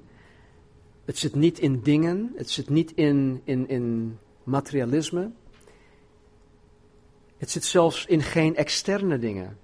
[1.05, 5.31] Het zit niet in dingen, het zit niet in, in, in materialisme.
[7.37, 9.57] Het zit zelfs in geen externe dingen.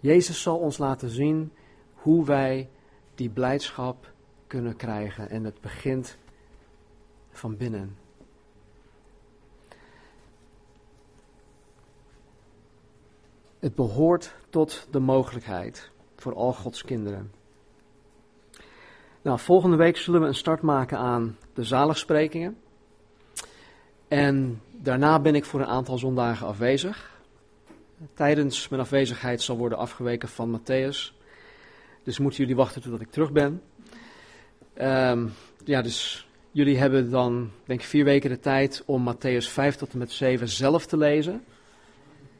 [0.00, 1.52] Jezus zal ons laten zien
[1.94, 2.68] hoe wij
[3.14, 4.12] die blijdschap
[4.46, 5.30] kunnen krijgen.
[5.30, 6.16] En het begint
[7.30, 7.96] van binnen.
[13.58, 17.32] Het behoort tot de mogelijkheid voor al Gods kinderen.
[19.22, 22.58] Nou, volgende week zullen we een start maken aan de zaligsprekingen.
[24.08, 27.17] En daarna ben ik voor een aantal zondagen afwezig.
[28.14, 31.16] Tijdens mijn afwezigheid zal worden afgeweken van Matthäus.
[32.02, 33.62] Dus moeten jullie wachten totdat ik terug ben.
[34.80, 35.32] Um,
[35.64, 39.92] ja, dus jullie hebben dan, denk ik, vier weken de tijd om Matthäus 5 tot
[39.92, 41.44] en met 7 zelf te lezen.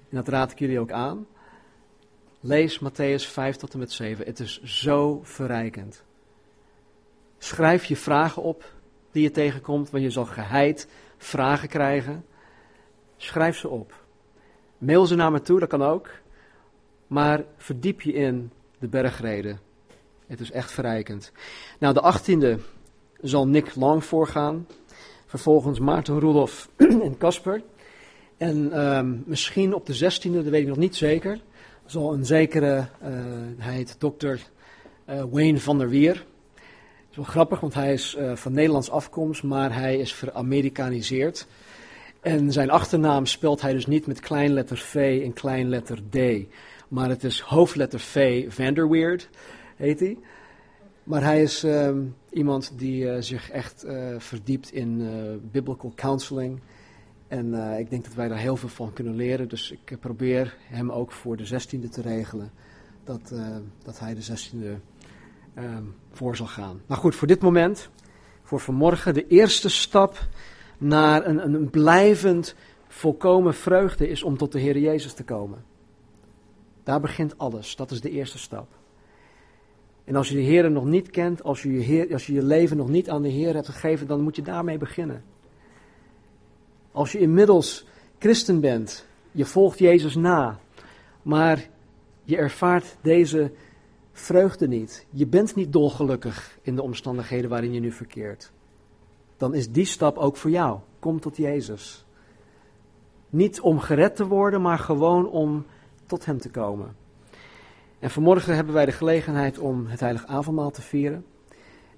[0.09, 1.27] En dat raad ik jullie ook aan.
[2.41, 4.27] Lees Matthäus 5 tot en met 7.
[4.27, 6.05] Het is zo verrijkend.
[7.39, 8.73] Schrijf je vragen op
[9.13, 12.25] die je tegenkomt, want je zal geheid vragen krijgen.
[13.17, 14.07] Schrijf ze op.
[14.79, 16.09] Mail ze naar me toe, dat kan ook.
[17.07, 19.61] Maar verdiep je in de bergreden.
[20.27, 21.33] Het is echt verrijkend.
[21.79, 22.59] Nou, de achttiende
[23.21, 24.67] zal Nick Long voorgaan.
[25.27, 26.69] Vervolgens Maarten Roelof
[27.07, 27.63] en Casper.
[28.37, 31.41] En um, misschien op de zestiende, dat weet ik nog niet zeker,
[31.87, 33.09] zal een zekere, uh,
[33.59, 34.41] hij heet dokter
[35.11, 36.15] uh, Wayne van der Wier.
[36.15, 41.47] Het is wel grappig, want hij is uh, van Nederlands afkomst, maar hij is veramerikaniseerd.
[42.21, 46.19] En zijn achternaam spelt hij dus niet met kleinletter V en kleinletter D.
[46.89, 49.29] Maar het is hoofdletter V, Vanderweerd
[49.77, 50.19] heet hij.
[51.05, 51.91] Maar hij is uh,
[52.31, 55.11] iemand die uh, zich echt uh, verdiept in
[55.51, 56.61] biblical counseling.
[57.29, 59.49] En ik denk dat wij daar heel veel van kunnen leren.
[59.49, 62.51] Dus ik probeer hem ook voor de 16e te regelen.
[63.05, 63.35] Dat,
[63.83, 64.81] dat hij de 16e
[65.55, 66.81] ehm, voor zal gaan.
[66.87, 67.89] Maar goed, voor dit moment,
[68.43, 70.29] voor vanmorgen, de eerste stap
[70.79, 72.55] naar een, een blijvend
[72.89, 75.65] volkomen vreugde is om tot de Heer Jezus te komen.
[76.83, 77.77] Daar begint alles.
[77.77, 78.69] Dat is de eerste stap.
[80.05, 82.43] En als je de Heer nog niet kent, als je je, Heer, als je je
[82.43, 85.25] leven nog niet aan de Heer hebt gegeven, dan moet je daarmee beginnen.
[86.93, 87.87] Als je inmiddels
[88.19, 90.59] christen bent, je volgt Jezus na,
[91.23, 91.69] maar
[92.25, 93.53] je ervaart deze
[94.13, 98.53] vreugde niet, je bent niet dolgelukkig in de omstandigheden waarin je nu verkeert,
[99.39, 100.79] dan is die stap ook voor jou.
[100.99, 102.05] Kom tot Jezus.
[103.31, 105.67] Niet om gered te worden, maar gewoon om
[106.07, 106.97] tot Hem te komen.
[107.99, 111.25] En vanmorgen hebben wij de gelegenheid om het heilig avondmaal te vieren.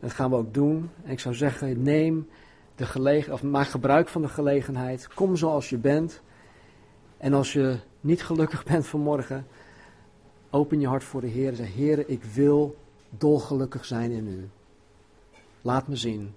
[0.00, 0.90] dat gaan we ook doen.
[1.04, 2.28] En ik zou zeggen, neem
[2.74, 5.08] de gelegenheid, of maak gebruik van de gelegenheid.
[5.14, 6.22] Kom zoals je bent.
[7.16, 9.46] En als je niet gelukkig bent vanmorgen,
[10.50, 12.76] open je hart voor de Heer en zeg, Heer, ik wil
[13.10, 14.48] dolgelukkig zijn in U.
[15.62, 16.34] Laat me zien.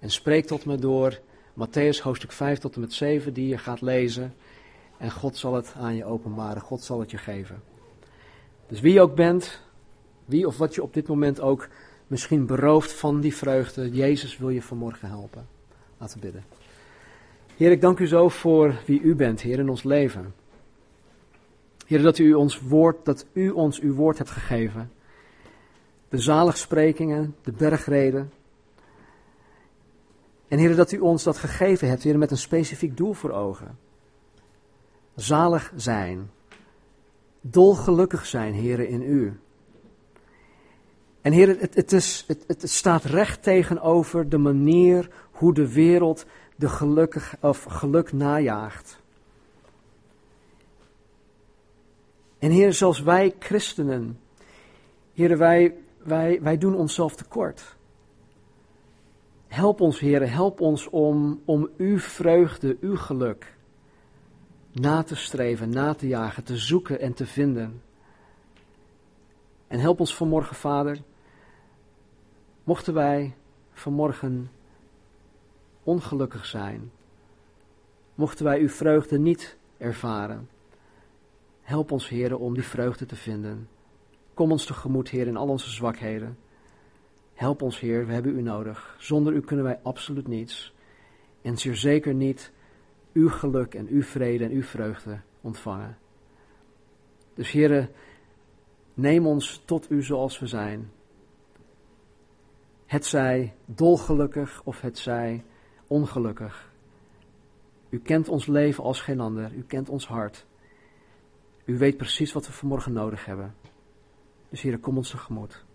[0.00, 1.20] En spreek tot me door
[1.54, 4.34] Matthäus hoofdstuk 5 tot en met 7 die je gaat lezen.
[4.98, 7.62] En God zal het aan je openbaren, God zal het je geven.
[8.66, 9.60] Dus wie je ook bent,
[10.24, 11.68] wie of wat je op dit moment ook
[12.06, 15.46] misschien berooft van die vreugde, Jezus wil je vanmorgen helpen.
[15.98, 16.44] Laten we bidden.
[17.56, 20.34] Heer, ik dank u zo voor wie u bent, Heer, in ons leven.
[21.86, 24.90] Heer, dat u ons woord, dat u ons uw woord hebt gegeven.
[26.08, 28.32] De zaligsprekingen, de bergreden.
[30.50, 33.78] En Heer, dat u ons dat gegeven hebt, Heer, met een specifiek doel voor ogen.
[35.14, 36.30] Zalig zijn
[37.40, 39.40] dolgelukkig zijn, heren, in u.
[41.20, 46.26] En heren, het, het, is, het, het staat recht tegenover de manier hoe de wereld
[46.56, 49.00] de gelukkig, of geluk najaagt.
[52.38, 54.20] En heren, zoals wij christenen,
[55.12, 57.78] heren, wij, wij, wij doen onszelf tekort.
[59.50, 63.58] Help ons, heren, help ons om, om uw vreugde, uw geluk
[64.72, 67.82] na te streven, na te jagen, te zoeken en te vinden.
[69.66, 71.02] En help ons vanmorgen, Vader,
[72.64, 73.34] mochten wij
[73.72, 74.50] vanmorgen
[75.82, 76.90] ongelukkig zijn,
[78.14, 80.48] mochten wij uw vreugde niet ervaren,
[81.70, 83.68] Help ons, Heer, om die vreugde te vinden.
[84.34, 86.38] Kom ons tegemoet, Heer, in al onze zwakheden.
[87.40, 88.96] Help ons, Heer, we hebben U nodig.
[88.98, 90.74] Zonder U kunnen wij absoluut niets.
[91.42, 92.52] En zeer zeker niet
[93.12, 95.98] uw geluk en uw vrede en uw vreugde ontvangen.
[97.34, 97.90] Dus Heer,
[98.94, 100.90] neem ons tot U zoals we zijn.
[102.86, 105.44] Het zij dolgelukkig of het zij
[105.86, 106.72] ongelukkig.
[107.88, 109.54] U kent ons leven als geen ander.
[109.54, 110.46] U kent ons hart.
[111.64, 113.54] U weet precies wat we vanmorgen nodig hebben.
[114.48, 115.68] Dus Heer, kom ons tegemoet.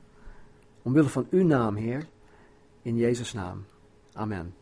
[0.86, 2.06] Omwille van uw naam, Heer,
[2.82, 3.66] in Jezus' naam.
[4.14, 4.54] Amen.